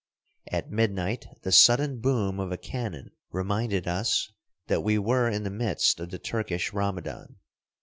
At 0.47 0.71
midnight 0.71 1.27
the 1.43 1.51
sudden 1.51 1.99
boom 1.99 2.39
of 2.39 2.51
a 2.51 2.57
cannon 2.57 3.11
reminded 3.29 3.87
us 3.87 4.31
that 4.65 4.81
we 4.81 4.97
were 4.97 5.29
in 5.29 5.43
the 5.43 5.51
midst 5.51 5.99
of 5.99 6.09
the 6.09 6.17
Turkish 6.17 6.73
Ramadan. 6.73 7.35